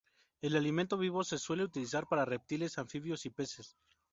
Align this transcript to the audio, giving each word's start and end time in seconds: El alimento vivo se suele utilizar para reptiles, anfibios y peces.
El 0.41 0.55
alimento 0.55 0.97
vivo 0.97 1.23
se 1.23 1.37
suele 1.37 1.61
utilizar 1.63 2.07
para 2.07 2.25
reptiles, 2.25 2.79
anfibios 2.79 3.27
y 3.27 3.29
peces. 3.29 3.77